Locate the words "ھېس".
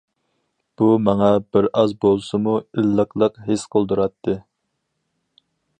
3.51-3.67